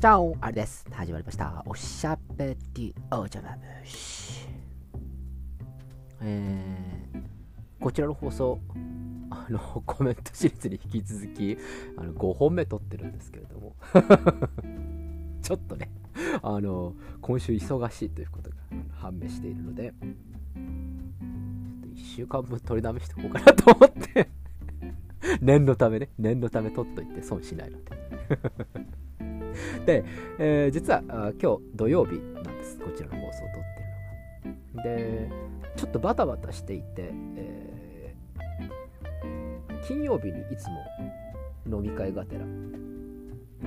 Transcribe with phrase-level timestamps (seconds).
[0.00, 0.86] じゃあ、れです。
[0.90, 1.62] 始まりました。
[1.66, 4.48] おしゃべりおじゃま虫。
[6.22, 7.20] えー、
[7.78, 8.58] こちらの放送、
[9.28, 11.58] あの、 コメントシリーズに引き続き、
[11.98, 13.76] あの、5本目撮ってるんですけれども、
[15.42, 15.90] ちょっとね、
[16.40, 18.56] あの、今週忙しいということが
[18.92, 20.12] 判明しているので、ちょっ
[21.82, 24.30] と1週間分取りだめしておこうかなと思って、
[25.42, 28.00] 念のためね、念のため取っといて損しないので。
[29.86, 30.04] で、
[30.38, 31.02] えー実は
[31.40, 32.78] 今日土曜日なんです。
[32.78, 33.58] こちらの放送を撮っ
[34.42, 34.82] てるのが。
[34.82, 35.30] で
[35.76, 37.70] ちょっとバタバタしていて、えー
[39.86, 40.84] 金曜日にいつも
[41.78, 42.42] 飲み会がてら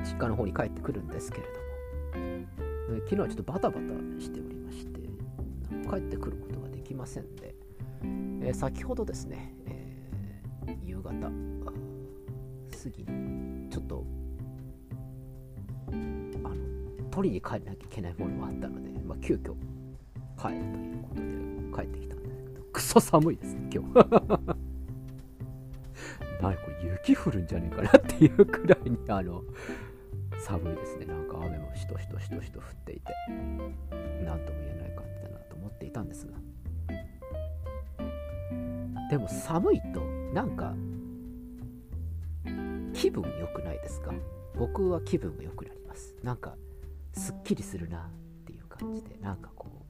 [0.03, 1.53] 実家の方に帰ってくるんですけれど
[2.93, 3.81] も、昨日はちょっとバタバタ
[4.21, 4.99] しておりまして
[5.89, 7.55] 帰ってくることができませんで、
[8.03, 11.17] えー先ほどですね、えー夕方過
[12.89, 14.05] ぎにちょっと
[17.13, 19.53] 取りに帰らなきゃいけないものもあったので、まあ、急遽
[20.35, 21.21] 帰るということで
[21.75, 22.61] 帰ってきたんですけど。
[22.73, 23.93] クソ寒いですね今日。
[26.41, 29.43] 何これ雪降るんじゃねえかなっていうくらいにあの
[30.39, 31.05] 寒いですね。
[31.05, 33.13] なんか雨もしとしとしとしと降っていて。
[34.25, 36.33] 何とも言えない感じだなと思っていたんですが。
[39.11, 40.01] でも寒いと
[40.33, 40.73] なんか
[42.93, 44.11] 気分良くないですか？
[44.57, 46.15] 僕は気分が良くなります。
[46.23, 46.55] なんか
[47.43, 48.01] っきりするなっ
[48.45, 49.85] ていう感じでなんかこ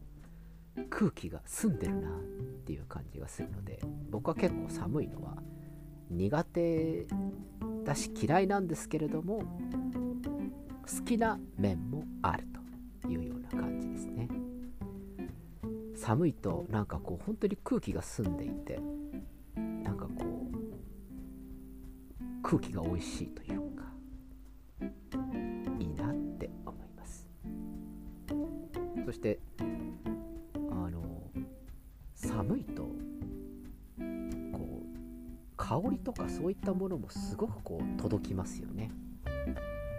[0.76, 2.12] う空気が澄んでるなっ
[2.66, 3.80] ていう感じがするので
[4.10, 5.38] 僕は結構寒いのは
[6.10, 7.06] 苦手
[7.86, 9.44] だし嫌いなんですけれども
[10.82, 12.48] 好きな面もある
[13.02, 14.28] というような感じですね。
[15.96, 18.82] 寒いとなんかこう本当に空気が澄んでいて
[19.56, 20.58] なんかこう
[22.42, 23.73] 空気が美味しいという
[29.06, 31.02] そしてあの
[32.14, 34.88] 寒いとこう
[35.58, 38.92] 香りとかそういったものもすごくこう届きますよね。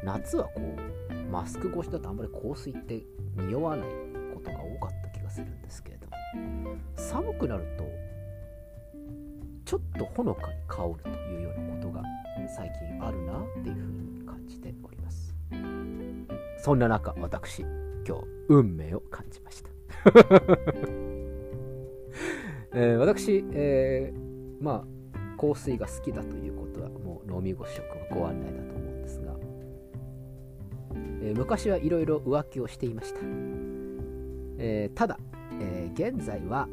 [0.05, 3.03] 夏はこうマスク越しだとあんまり香水って
[3.37, 3.89] 匂わない
[4.35, 6.13] ことが多かった気がするんですけれども。
[6.97, 7.85] 寒くなると
[9.65, 12.03] ちょっとほのかに香るというようなことが
[12.55, 13.83] 最近あるなっていうふう
[14.21, 15.35] に感じております。
[16.59, 17.65] そんな中私
[18.07, 19.71] 今日運命を感じました、
[22.75, 24.95] えー私、えーまあ
[25.37, 29.37] 香水が好きだということはもう飲みご食はご案内だと思うんですが、
[31.23, 33.21] えー昔はいろいろ浮気をしていました、
[34.59, 35.19] えただ、
[35.61, 36.69] え現在は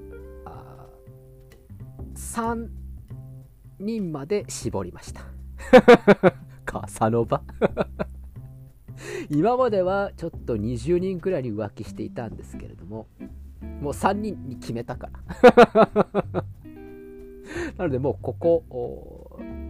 [2.16, 2.68] 3
[3.80, 5.24] 人まで絞りました。
[6.66, 7.42] カサノバ
[9.30, 13.08] 今まではちょっと20人くらいに浮気していたんですけれども
[13.82, 15.10] もう3人に決めたか
[15.44, 15.92] ら。
[17.78, 18.64] なのでもうここ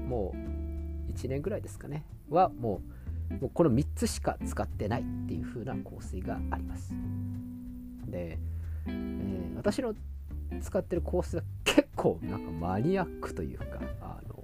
[0.07, 2.03] もう1年ぐらいですかね。
[2.29, 2.81] はも
[3.29, 6.93] うもうこの3つしか使ってないっていう風な香水があります。
[8.07, 8.37] で、
[8.87, 9.93] えー私の
[10.59, 13.65] 使ってる香水は結構なんかマニアックというか
[14.01, 14.43] あの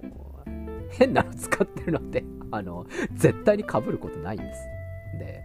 [0.90, 2.22] 変なの使ってるので
[2.52, 4.77] あの絶対に被ることないんです。
[5.18, 5.42] で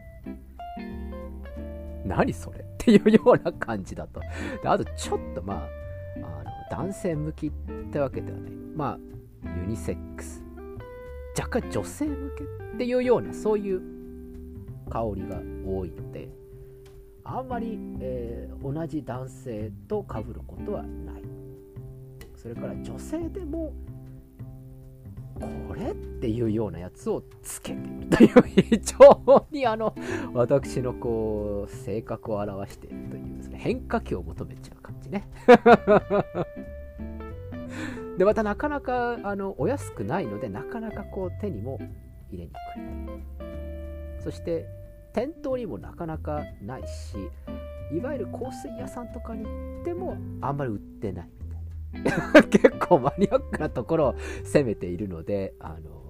[2.06, 4.20] 何それっていうような感じだと。
[4.62, 5.68] であとちょっとまあ
[6.18, 7.52] あの男性向きっ
[7.92, 8.52] てわけではない。
[8.76, 8.98] ま
[9.46, 10.44] あユニセックス。
[11.38, 13.82] 若干女性向けっていうようなそういう
[14.90, 16.30] 香りが多いので
[17.24, 21.24] あんまり、えー同じ男性と被ることはない。
[22.36, 23.74] それから女性でも
[25.40, 29.94] これっていうようなやつをつけているという非常にあの
[30.34, 33.60] 私のこう性格を表しているというですね。
[33.60, 35.28] 変化球を求めちゃう感じね。
[38.18, 41.80] でまたなかなかあのお安くないのでなかなかこう手にも
[42.32, 42.58] 入れにくい。
[44.24, 44.66] そして
[45.14, 47.18] 店頭にもなかなかないし
[47.92, 51.30] いわゆる香水屋さんとかに行ってもあんまり売ってない。
[52.50, 56.04] 結構マニアックなところを攻めているのであの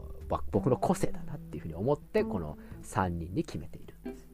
[0.51, 4.29] 僕の個性だなっていうふうに思ってこの3人に決めているんです。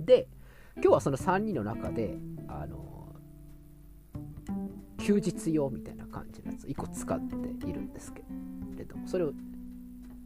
[0.00, 0.28] で
[0.76, 2.18] 今日はその3人の中で
[2.48, 3.14] あの
[4.98, 8.22] 休日用みたいな感じのやつを1個使っているんですけ
[8.76, 9.32] れどもそれを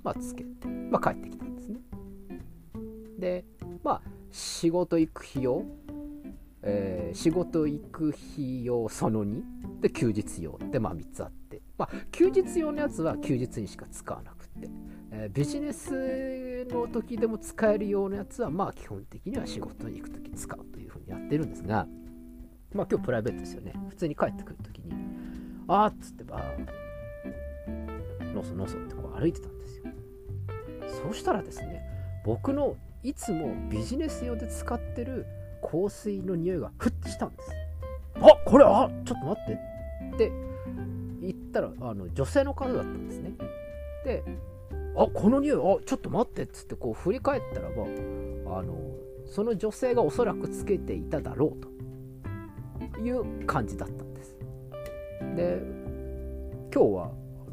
[0.02, 1.80] まあつけて、まあ、帰ってきたんですね。
[3.18, 3.44] で
[3.82, 5.64] まあ仕事行く日用、
[6.66, 11.62] えー仕事行く日用その2で休日用でまあ3つあって。
[11.78, 14.68] まあ休日用のやつは休日にしか使わなくて、
[15.12, 21.86] えービジネスの時でも使えるようなやつはまあ基本的には仕事に行く時使うというふうにやってるんですが。
[22.74, 23.72] まあ今日プライベートですよね。
[23.88, 24.92] 普通に帰ってくる時に
[25.68, 26.42] あーっつってば
[28.34, 29.84] のそのそってこう歩いてたんですよ。
[31.04, 31.82] そうしたらですね
[32.24, 35.26] 僕のいつもビジネス用で使ってる
[35.62, 37.50] 香水の匂いがふっとしたんです。
[38.16, 39.52] あこれあちょっと待って。
[39.52, 40.32] って
[41.20, 43.32] 言ったらあの女性の方だったんですね。
[44.04, 44.24] で
[44.96, 47.84] あこの匂いあちょっと待ってっつってこう振り返ったらば
[48.58, 48.74] あの
[49.26, 51.76] その女性がおそらくつけていただろうと。
[53.00, 54.36] いう感じだったんです。
[55.34, 55.60] で
[56.72, 57.10] 今日は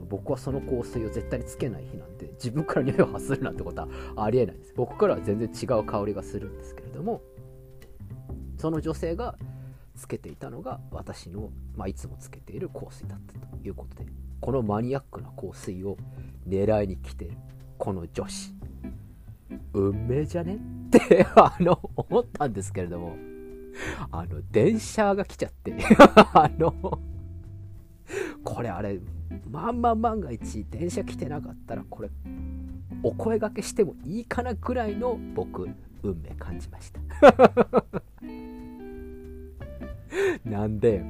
[0.10, 4.74] 僕はその香水を絶対につけない日なんで自分から匂いを発するなんてことはありえないです。
[4.76, 7.22] 僕からは全然違う香りがするんですけれども
[8.64, 9.36] その女性が
[9.94, 15.98] つけていたのが私の、まあ、いつもつけている香水だったということでこのマニアックな香水を
[16.48, 17.32] 狙いに来てる
[17.78, 18.54] この女子。
[19.74, 20.56] 運命じゃね？
[20.56, 23.18] って あの思ったんですけれども。
[24.12, 25.76] あの電車が来ちゃって。
[26.34, 26.74] あの
[28.46, 29.02] これあれ
[29.52, 32.10] まんま万が一電車来てなかったらこれ
[33.04, 35.68] お声がけしてもいいかなぐらいの僕
[36.02, 37.02] 運命感じました。
[40.46, 41.04] なんで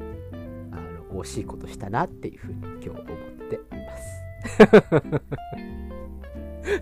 [0.72, 3.06] あの惜しいことしたなっていうふうに今日思っ
[3.50, 4.24] ています。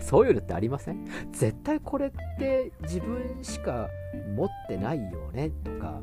[0.00, 1.04] そういうのってありません？
[1.32, 3.88] 絶対これって自分しか
[4.36, 6.00] 持ってないよねとか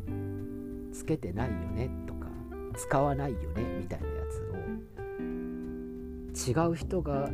[0.92, 2.28] つけてないよねとか
[2.76, 4.42] 使わないよねみたいなやつ
[6.56, 7.30] を違う人がは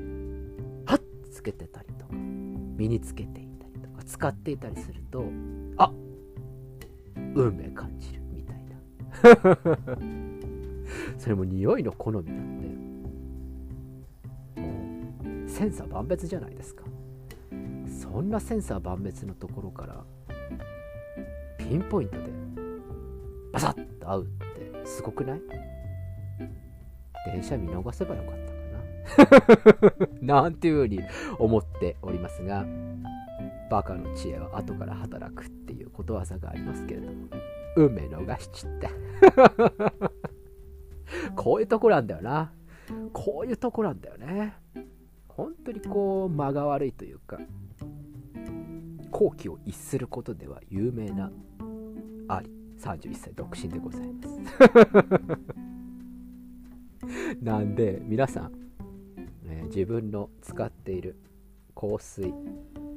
[0.96, 1.02] っ！
[1.32, 5.26] つけてたりとか身につけていたりとか使っていたりすると
[5.78, 5.92] あ
[7.34, 8.22] 運命感じる。
[11.18, 12.60] それも匂いの好みなん
[14.56, 16.84] でもう千差万別じゃないですか。
[17.88, 20.04] そんな千差万別のところから
[21.58, 22.24] ピンポイントで
[23.52, 25.42] バサッと合うってすごくない？
[27.26, 30.44] 電車見逃せばよかったかな。
[30.44, 31.00] なんていうふうに
[31.40, 32.66] 思っておりますが
[33.70, 37.28] バカの知恵は後から働くっていうことわざがありますけれども。
[37.76, 38.90] 運命逃しちって
[41.36, 42.52] こういうとこなんだよな。
[43.14, 44.54] こういうとこなんだよね。
[45.28, 47.40] 本当にこう間が悪いというか
[49.12, 51.32] 好奇を逸することでは有名な
[52.28, 52.50] あり
[52.80, 54.40] 31歳独身でございます。
[57.42, 58.52] なんで皆さん、
[59.46, 61.18] えー、自分の使っている
[61.76, 62.34] 香水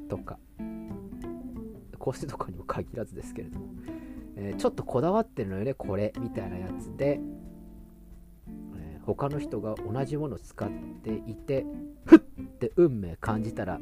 [0.07, 0.39] とか。
[1.99, 3.67] 香水とかにも限らずですけれども、
[4.41, 7.19] えー、ちょっとこだわってるのよねこれみたいなやつで、
[8.77, 10.69] えー、他の人が同じものを使っ
[11.03, 11.65] ていて
[12.05, 13.79] ふって運命感じたら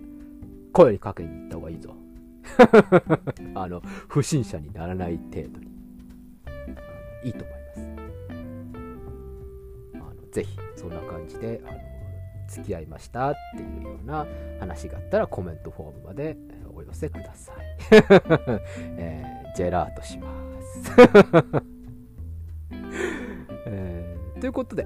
[0.74, 1.96] 声にかけに行った方がいいぞ。
[3.56, 5.78] あの不審者にならない程度に。
[7.24, 7.82] いいと思います。
[9.96, 11.80] あのぜひそんな感じであの
[12.48, 14.26] 付き合いましたっていうような
[14.60, 16.38] 話があったらコメントフォームまで
[16.74, 17.56] お寄せください、
[18.98, 20.30] えー、ジェラートしま
[20.62, 20.92] す
[23.66, 24.86] えー、ということで、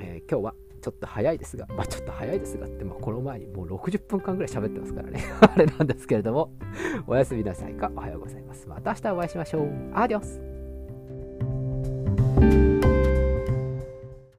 [0.00, 5.22] えー、今日はちょっと早いですが、まあちょっと早いですがって、まあこの前にもう60分間ぐらい喋ってますからね。
[5.40, 6.50] あれなんですけれども、
[7.06, 8.66] おやすみなさいか、おはようございます。
[8.66, 9.68] また明日お会いしましょう。
[9.92, 10.53] アディオス